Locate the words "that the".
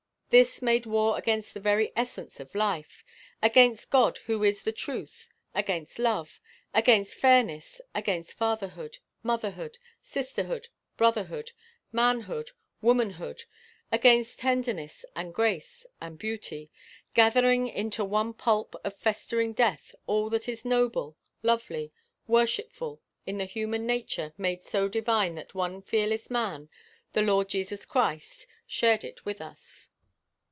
25.35-25.57